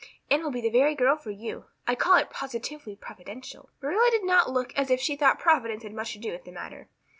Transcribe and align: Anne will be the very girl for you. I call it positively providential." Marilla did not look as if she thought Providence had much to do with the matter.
Anne 0.31 0.41
will 0.41 0.49
be 0.49 0.61
the 0.61 0.71
very 0.71 0.95
girl 0.95 1.15
for 1.15 1.29
you. 1.29 1.65
I 1.85 1.93
call 1.93 2.15
it 2.17 2.31
positively 2.31 2.95
providential." 2.95 3.69
Marilla 3.83 4.09
did 4.09 4.23
not 4.23 4.49
look 4.49 4.73
as 4.75 4.89
if 4.89 4.99
she 4.99 5.15
thought 5.15 5.37
Providence 5.37 5.83
had 5.83 5.93
much 5.93 6.13
to 6.13 6.17
do 6.19 6.31
with 6.31 6.43
the 6.43 6.51
matter. 6.51 6.89